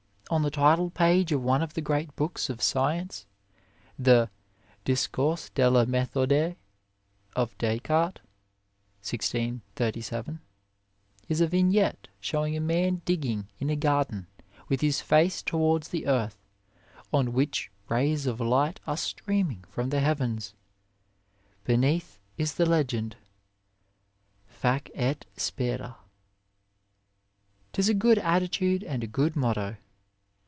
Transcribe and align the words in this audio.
On 0.31 0.43
the 0.43 0.49
title 0.49 0.89
page 0.89 1.33
of 1.33 1.43
one 1.43 1.61
of 1.61 1.73
the 1.73 1.81
great 1.81 2.15
books 2.15 2.49
of 2.49 2.61
science, 2.63 3.25
the 3.99 4.29
Discours 4.85 5.49
de 5.49 5.69
la 5.69 5.83
Methode 5.83 6.55
of 7.35 7.57
Descartes 7.57 8.21
(1637) 9.03 10.39
is 11.27 11.41
a 11.41 11.47
vignette 11.47 12.07
showing 12.21 12.55
a 12.55 12.61
man 12.61 13.01
digging 13.03 13.49
in 13.59 13.69
a 13.69 13.75
garden 13.75 14.27
with 14.69 14.79
his 14.79 15.01
face 15.01 15.41
towards 15.43 15.89
the 15.89 16.07
earth, 16.07 16.37
on 17.11 17.33
which 17.33 17.69
rays 17.89 18.25
of 18.25 18.39
light 18.39 18.79
are 18.87 18.95
streaming 18.95 19.65
from 19.67 19.89
the 19.89 19.99
heavens; 19.99 20.53
beneath 21.65 22.19
is 22.37 22.53
the 22.53 22.65
legend 22.65 23.17
"Fac 24.47 24.89
et 24.93 25.25
Spera." 25.35 25.97
Tis 27.73 27.89
a 27.89 27.93
good 27.93 28.19
attitude 28.19 28.81
and 28.85 29.03
a 29.03 29.07
good 29.07 29.35
motto. 29.35 29.75